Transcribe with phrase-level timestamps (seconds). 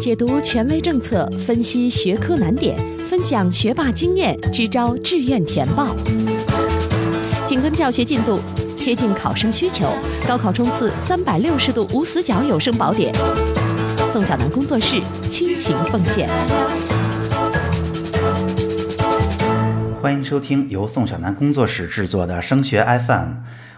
[0.00, 5.94] 解读权威政策，分析学科难点，分享学霸经验，支招志愿填报。
[7.46, 8.40] 紧跟教学进度，
[8.78, 9.84] 贴近考生需求，
[10.26, 13.14] 高考冲刺三百六十度无死角有声宝典。
[14.10, 16.30] 宋小南工作室倾情奉献。
[20.00, 23.28] 欢迎收听由宋小南工作室制作的升学 FM，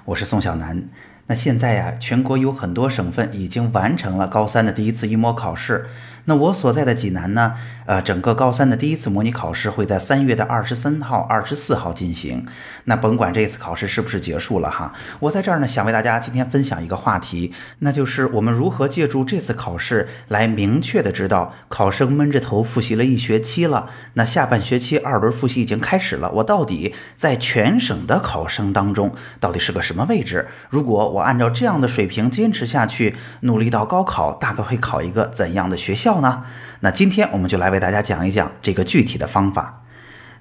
[0.04, 0.88] 我是宋小南。
[1.28, 5.86] 那现在呀，全国有很多省份已经完成了高三的第一次一模考试。
[6.24, 7.54] 那我所在的济南呢，
[7.86, 12.46] 呃，整个高三的第一次模拟考试会在三月的二十三号、二十四号进行。
[12.84, 30.46] 那甭管这次考试是不是结束了哈，我在这儿呢，想为大家今天分享一个话题，那就是我们如何借助这次考试来明确的知道，考生闷着头复习了一学期了，那下半学期二轮复习已经开始了，我到底在全省的考生当中到底是个什么位置？
[30.70, 36.11] 如果我按照这样的水平坚持下去，努力到高考，大概会考一个怎样的学校？
[36.12, 36.42] 到呢？
[36.80, 39.84] 那今天我们就来为大家讲一讲这个具体的方法。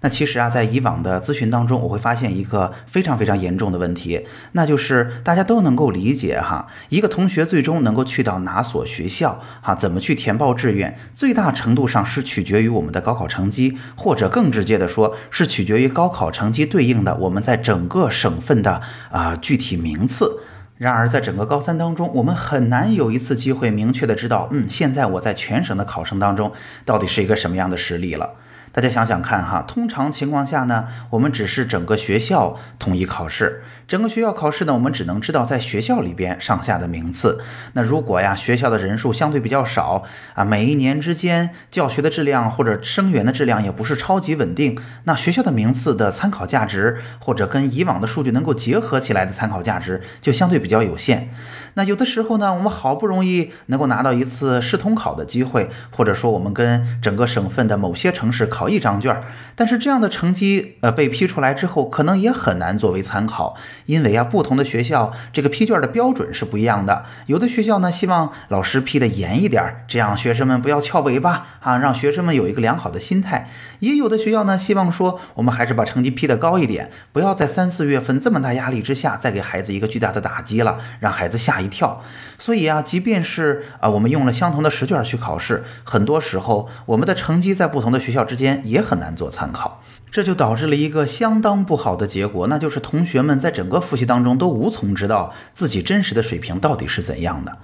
[0.02, 20.40] 那其实啊，在以往的咨询当中，我会发现一个非常非常严重的问题，那就是大家都能够理解哈，一个同学最终能够去到哪所学校哈，怎么去填报志愿，最大程度上是取决于我们的高考成绩，或者更直接的说，是取决于高考成绩对应的我们在整个省份的啊具体名次。
[20.82, 26.52] 然而，在整个高三当中，我们很难有一次机会明确的知道，嗯，现在我在全省的考生当中
[26.86, 28.32] 到底是一个什么样的实力了。
[28.72, 37.42] 大家想想看哈，通常情况下呢，我们只是整个学校统一考试，整个学校考试呢，我们只能知道在学校里边上下的名次。
[37.74, 51.30] 那如果呀，学校的人数相对比较少啊，每一年之间教学的质量或者生源的质量也不是超级稳定，那学校的名次的参考价值或者跟以往的数据能够结合起来的参考价值就相对比较有限。
[51.74, 59.22] 那有的时候呢，我们好不容易能够拿到一次市统考的机会，或者说我们跟整个省份的某些城市考一张卷儿，
[59.54, 63.56] 但是这样的成绩呃被批出来之后，可能也很难作为参考，
[63.92, 67.06] 因为啊不同的学校这个批卷的标准是不一样的。
[67.28, 73.48] 有的学校呢希望老师批的严一点，这样学生们不要翘尾巴啊，让学生们有一个良好的心态；
[73.80, 81.62] 也有的学校呢希望说我们还是把成绩批的高一点，不要在三四月份这么大压力之下再给孩子一个巨大的打击了，让孩子吓。
[81.62, 82.02] 一跳，
[82.42, 89.84] 所以啊，即便是啊，我们用了相同的试卷去考试，很多时候我们的成绩在不同的学校之间也很难做参考。
[90.10, 97.60] 这就导致了一个相当不好的结果，那就是同学们在整个复习当中都无从知道自己真实的水平到底是怎样的。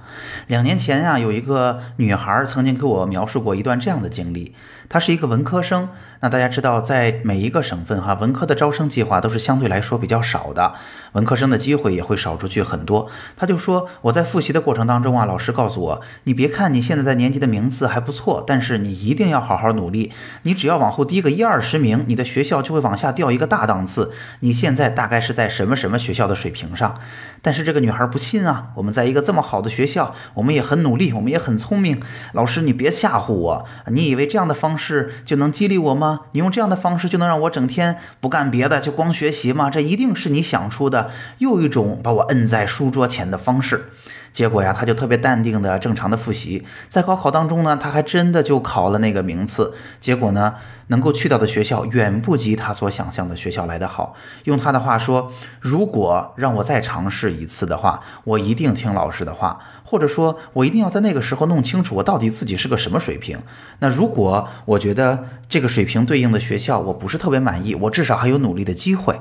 [0.46, 4.54] 两年前啊，有一个女孩曾经给我描述过一段这样的经历。
[4.90, 5.90] 他是一个文科生，
[6.22, 10.74] 那大家知道，在每一个省份哈，文科的招生计划都是相对来说比较少的，
[11.12, 13.10] 文科生的机会也会少出去很多。
[13.36, 20.12] 他就说，我在复习的过程当中啊，老师告诉我，你别看你现在在年级的名次还不错，但是你一定要好好努力，
[20.44, 24.12] 你只要往后低个一二十名，你的学校就会往下掉一个大档次。
[24.40, 26.96] 你现在大概是在什么什么学校的水平上？
[27.42, 32.02] 但是这个女孩不信啊，我们在一个这么好的学校，我们也很努力，我们也很聪明。
[32.34, 36.22] 老师，你别吓唬我，你以为这样的方式就能激励我吗？
[36.32, 39.70] 你用这样的方式就能让我整天不干别的，就光学习吗？
[39.70, 43.90] 这一定是你想出的又一种把我摁在书桌前的方式。
[44.34, 49.74] 结果呀，他就特别淡定的正常的复习，在高考当中呢，他还真的就考了那个名次。
[50.00, 50.56] 结果呢，
[50.88, 54.16] 能够去到的学校远不及他所想象的学校来得好。
[54.44, 63.40] 用他的话说，如果让我再尝试一次的话，我一定听老师的话，或者说，我一定要在那个时候弄清楚我到底自己是个什么水平。
[63.80, 69.20] 那如果我觉得这个水平对应的学校我不是特别满意，我至少还有努力的机会。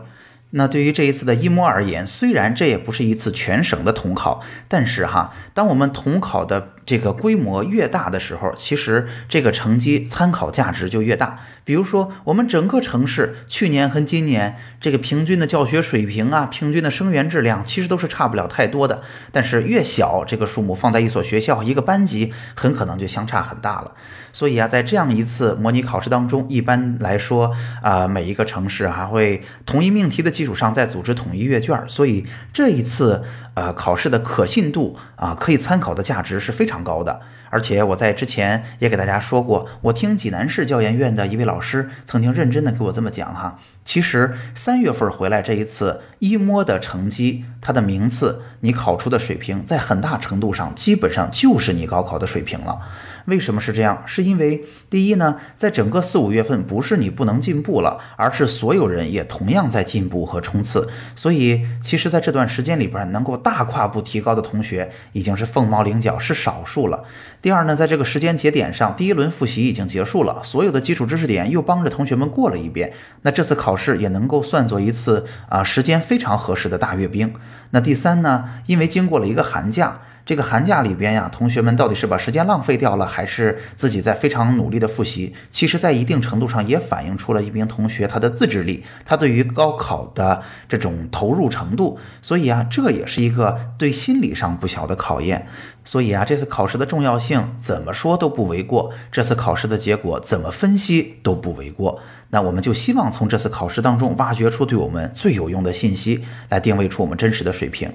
[0.50, 11.40] 那对于这一次的一模而言，虽然这也不是一次全省的统考，但是哈，当我们统考的这个规模越大的时候，其实这个成绩参考价值就越大。
[11.64, 19.02] 比如说，我们整个城市去年和今年这个平均的教学水平啊，平均的生源质量，其实都是差不了太多的。
[19.32, 23.92] 但是越小，这个数目放在一所学校、一个班级，很可能就相差很大了。
[24.32, 27.52] 所以啊，在这样一次模拟考试当中，一般来说
[27.82, 33.24] 啊，每一个城市还会同一命题的基础上再组织统一阅卷，所以这一次
[33.56, 37.20] 呃考试的可信度啊，可以参考的价值是非常高的。
[37.48, 52.78] 而且我在之前也给大家说过，我听济南市教研院的一位老师曾经认真的给我这么讲哈，其实三月份回来这一次一摸的成绩，它的名次，你考出的水平，在很大程度上基本上就是你高考的水平了。
[53.26, 54.02] 为什么是这样？
[54.06, 60.88] 是因为第一呢，在整个四五月份，不是你不能进步了，而是所有人也同样在进步和冲刺。
[61.14, 67.04] 所以，其实在这段时间里边，能够大跨步提高的同学已经是凤毛麟角，是少数了。
[67.42, 72.92] 第二呢，在这个时间节点上，第一轮复习已经结束了，所有的基础知识点又帮着同学们过了一遍，
[73.22, 77.34] 那这次考试也能够算作一次啊时间非常合适的大阅兵。
[77.70, 80.00] 那第三呢，因为经过了一个寒假。
[80.26, 85.32] 这个寒假里边呀，同学们到底是把时间浪费掉了，还是自己在非常努力的复习？
[85.52, 91.96] 其实，在一定程度上也反映出了一名同学他的自制力，他对于高考的这种投入程度。
[92.20, 95.46] 所以啊，这也是一个对心理上不小的考验。
[95.84, 102.00] 所以啊，这次考试的重要性怎么说都不为过，这次考试的结果怎么分析都不为过。
[102.30, 107.92] 那我们就希望从这次考试当中挖掘出对我们最有用的信息，来定位出我们真实的水平。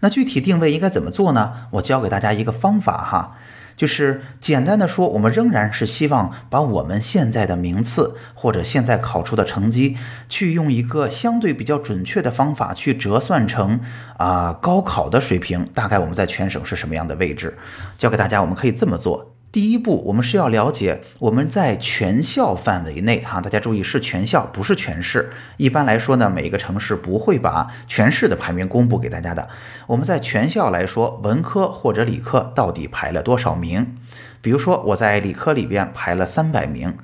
[0.00, 1.52] 那具体定位应该怎么做呢？
[1.70, 3.36] 我教给大家一个方法哈。
[3.76, 9.96] 就是简单的说，我们仍然是希望把我们现在的名次或者现在考出的成绩，
[10.28, 13.80] 去用一个相对比较准确的方法去折算成
[14.18, 17.56] 啊高考的水平，大概我们在全省是什么样的位置？
[17.96, 19.34] 教给大家，我们可以这么做。
[19.52, 25.28] 第一步，我们是要了解我们在全校范围内，哈，大家注意是全校，不是全市。
[25.56, 29.48] 一般来说呢，每一个城市不会把全市的排名公布给大家的。
[29.88, 33.96] 我们在全校来说，文科或者理科到底排了多少名？
[34.40, 36.96] 比如说我在理科里边排了三百名。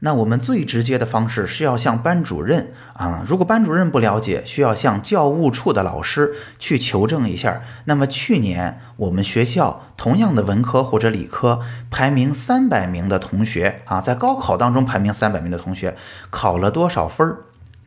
[0.00, 7.62] 那我们最直接的方式是要向班主任啊，如果班主任不了解，需要向教务处的老师去求证一下。
[7.86, 11.60] 那么去年我们学校同样的文科或者理科
[11.90, 15.96] 排名三百名的同学啊，在高考当中排名三百名的同学
[16.30, 17.38] 考了多少分儿？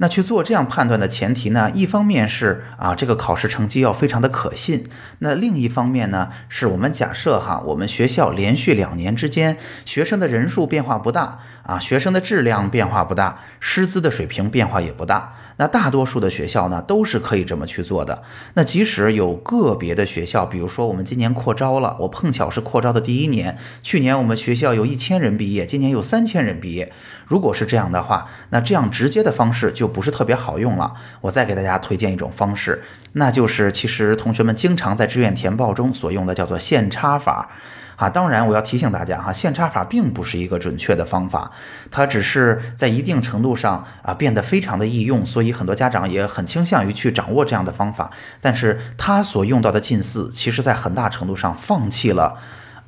[0.02, 1.70] 那去做这样判断的前提呢？
[1.74, 4.80] 一方面是啊，这个考试成绩要非常的可信；
[5.20, 15.34] 那另一方面呢，是我们假设哈，我们学校连续两年之间学生的人数变化不大啊，学生的质量变化不大，师资的水平变化也不大。
[15.60, 18.24] 那大多数的学校呢，都是可以这么去做的。
[18.54, 26.94] 那即使有个别的学校，比如说我们今年扩招了，我碰巧是扩招的第一年，去年我们学校有一千人毕业，今年有三千人毕业。
[27.28, 30.94] 如果是这样的话，那这样直接的方式就不是特别好用了。
[31.20, 32.82] 我再给大家推荐一种方式，
[33.12, 37.52] 那就是其实同学们经常在志愿填报中所用的叫做线差法。
[38.00, 41.52] 啊，当然我要提醒大家哈，线差法并不是一个准确的方法，
[41.92, 48.10] 它只是在一定程度上啊变得非常的易用，所以很多家长也很倾向于去掌握这样的方法。
[48.40, 52.38] 但是它所用到的近似，其实在很大程度上放弃了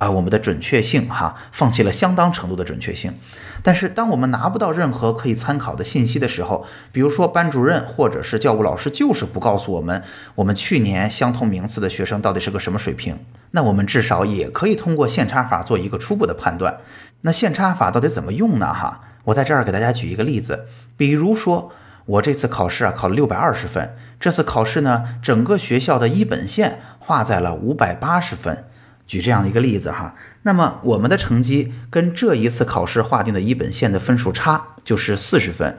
[0.02, 3.14] 啊我们的准确性哈，放弃了相当程度的准确性。
[3.62, 10.02] 但是，当我们拿不到任何可以参考的信息的时候，比如说班主任或者是教务老师就是不告诉我们，
[10.34, 13.20] 我们去年相同名次的学生到底是个什么水平，
[13.52, 16.80] 那我们至少也可以通过线差法做一个初步的判断。
[17.22, 18.74] 那线差法到底怎么用呢？
[18.74, 20.66] 哈，我在这儿给大家举一个例子，
[20.98, 21.72] 比如说
[22.08, 28.66] 我这次考试啊考了六百二十分，这次考试呢整个学校的一本线划在了五百八十分。
[29.12, 35.78] 举这样一个例子哈，那么我们的成绩跟这一次考试划定的一本线的分数差就是四十分，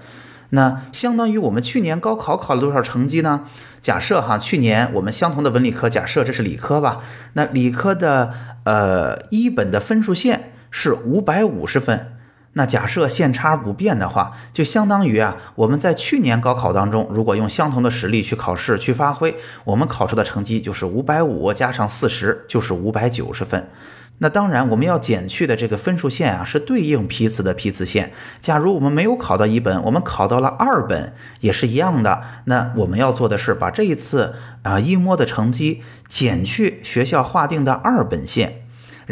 [0.50, 3.44] 那相当于我们去年高考考了多少成绩呢？
[3.81, 6.99] 假设哈，去年我们相同的文理科，假设这是理科吧，
[7.32, 8.34] 那理科的
[8.64, 12.11] 呃一本的分数线是五百五十分。
[12.54, 19.34] 那假设线差不变的话，就相当于啊，我们在去年高考当中，如果用相同的实力去考试去发挥，
[19.64, 23.69] 我们考出的成绩就是五百五加上四十，就是五百九十分。
[24.19, 28.12] 那当然，我们要减去的这个分数线啊，是对应批次的批次线。
[28.41, 32.22] 假如我们没有考到一本，我们考到了二本，也是一样的。
[32.44, 38.61] 那我们要做的是把这一次啊一模的成绩减去学校划定的二本线。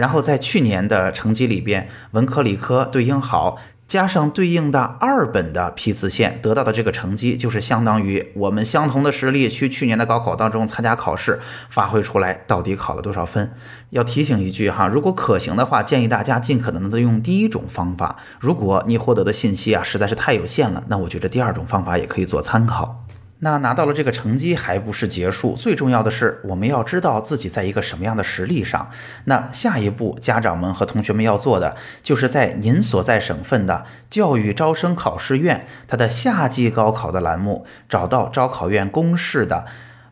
[0.00, 11.38] 然后在去年的成绩里边，文科理科对应好，加上对应的二本的批次线，得到的这个成绩，就是相当于我们相同的实力去去年的高考当中参加考试，
[11.69, 13.52] 发挥出来到底考了多少分。
[13.90, 18.16] 要提醒一句哈，如果可行的话，建议大家尽可能的用第一种方法。
[18.38, 23.04] 如果你获得的信息啊实在是太有限了，那我觉得第二种方法也可以做参考。
[23.42, 28.90] 那拿到了这个成绩还不是结束，最重要的是我们要知道自己在一个什么样的实力上。
[29.25, 39.64] 那下一步，家长们和同学们要做的，就是在您所在省份的教育招生考试院它的夏季高考的栏目，找到招考院公示的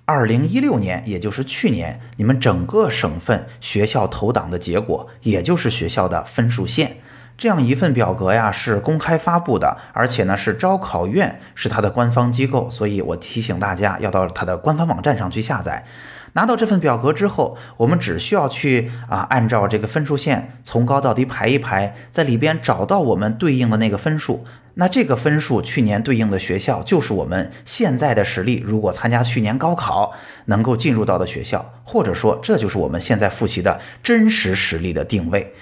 [0.07, 6.97] 二零一六年，也就是去年你们整个省份学校投档的结果，也就是学校的分数线。
[7.39, 15.87] 这样一份表格呀是公开发布的，而且呢是招考院是它的官方机构，所以我提醒大家要到它的官方网站上去下载。
[16.35, 24.45] 拿到这份表格之后，我们只需要去啊按照这个分数线从高到低排一排，在里边找到我们对应的那个分数。
[24.75, 28.63] 那这个分数去年对应的学校，就是我们现在的实力。
[28.67, 30.13] 如果参加去年高考
[30.47, 35.55] 能够进入到的学校，或者说这就是我们现在复习的真实实力的定位。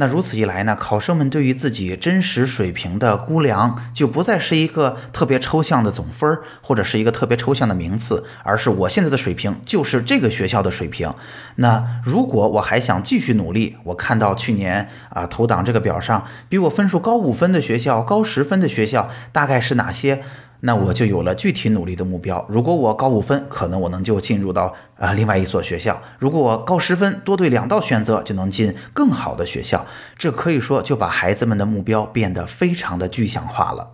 [0.00, 11.12] 那如此一来呢，考生们对于自己真实水平的估量，就不再是一个特别抽象的总分，或者是一个特别抽象的名次，而是我现在的水平就是这个学校的水平。
[11.56, 20.22] 那如果我还想继续努力，我看到去年啊投档这个表上比我分数高五分的学校、高十分的学校，大概是哪些？
[20.60, 22.44] 那我就有了具体努力的目标。
[22.48, 29.86] 如果我高五分，可能我能就进入到啊另外一所学校；如果我高十分，多对两道选择就能进更好的学校。
[30.16, 33.90] 这可以说就把孩子们的目标变得非常的具象化了。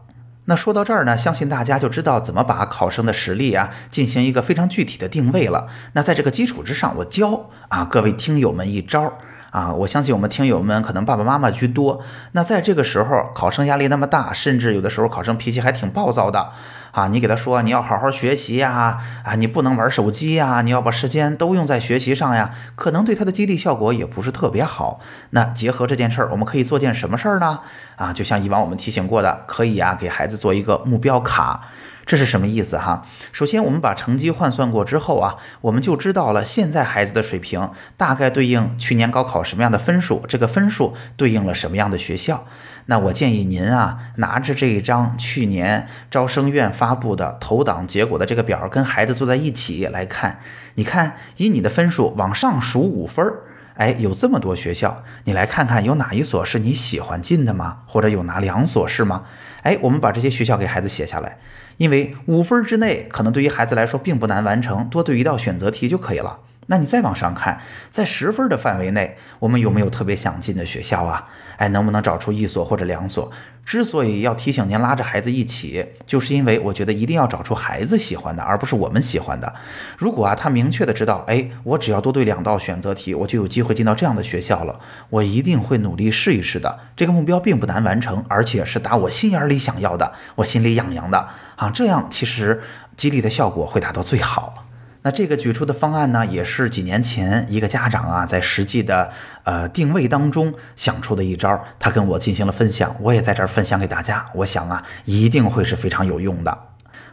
[0.46, 5.68] 那说到这儿呢，相信大家就知道怎么把考生的实力啊进行一个非常具体的定位了。
[5.92, 9.12] 那在这个基础之上，我教啊各位听友们一招。
[9.54, 12.02] 啊，我相信我们听友们可能爸爸妈妈居多。
[12.32, 16.50] 那在这个时候，考生压力那么大，甚至有的时候考生脾气还挺暴躁的。
[16.90, 24.98] 啊，你给他说你要好好学习呀，啊，你不能玩手机呀，你要把时间都用在学习上呀，可能对他的激励效果也不是特别好。
[25.30, 27.60] 那结合这件事儿，我们可以做件什么事儿呢？
[27.94, 31.68] 啊，就像以往我们提醒过的，可以啊，给孩子做一个目标卡。
[32.06, 33.06] 这是什么意思哈？
[33.32, 42.46] 首先，我们把成绩换算过之后啊，我们就知道了现在孩子的水平大概对应去年高考什么样的分数，这个分数对应了什么样的学校。
[42.86, 50.40] 那我建议您啊，拿着这一张去年招生院发布的投档结果的这个表，跟孩子坐在一起来看。
[50.74, 53.38] 你看，以你的分数往上数五分儿，
[53.76, 57.78] 哎，有这么多学校，你来看看有哪一所是你喜欢进的吗？
[57.86, 59.22] 或者有哪两所是吗？
[59.62, 61.38] 哎，我们把这些学校给孩子写下来。
[61.76, 66.38] 因为五分之内可能对于孩子来说并不难完成，多对一道选择题就可以了。
[66.66, 71.28] 那你再往上看，在十分的范围内，我们有没有特别想进的学校啊？
[71.56, 73.30] 哎，能不能找出一所或者两所？
[73.64, 79.54] 之所以要提醒您拉着孩子一起，就是因为我觉得一定要找出孩子喜欢的，而不是我们喜欢的。
[79.96, 84.78] 如果啊，他明确的知道，哎，我只要多对两道选择题，我就有机会进到这样的学校了，
[85.08, 86.78] 我一定会努力试一试的。
[86.96, 91.70] 这个目标并不难完成，而且是打我心眼里想要的，我心里痒痒的啊。
[91.70, 92.60] 这样其实
[92.96, 94.66] 激励的效果会达到最好。
[95.06, 99.10] 那这个举出的方案呢，也是几年前一个家长啊，在实际的
[99.42, 104.24] 呃定位当中想出的一招，他跟我进行了分享，我也在这儿分享给大家。
[104.32, 106.56] 我想啊，一定会是非常有用的。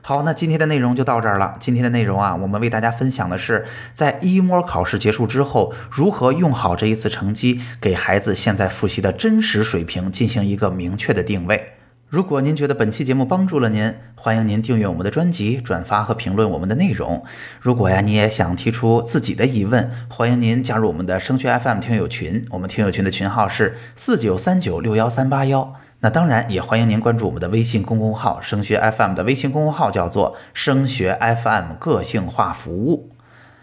[0.02, 1.56] 好，那今天的内容就到这儿了。
[1.60, 11.71] 今天的内容啊，我们为大家分享的是，在一模考试结束之后，如何用好这一次成绩，给孩子现在复习的真实水平进行一个明确的定位。
[12.12, 17.24] 如果您觉得本期节目帮助了您，欢迎您订阅我们的专辑、转发和评论我们的内容。
[17.62, 22.46] 如果呀，你也想提出自己的疑问，欢迎您加入我们的升学 FM 听友群。
[22.50, 25.74] 我们听友群的群号是四九三九六幺三八幺。
[26.02, 33.16] 那当然，也欢迎您关注我们的微信公众号“升学 FM” 的微信公众号叫做“升学 FM 个性化服务”。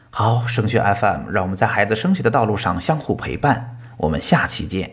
[0.09, 3.77] 好，升学 FM，让我们在孩子升学的道路上相互陪伴。
[3.99, 4.93] 我们下期见。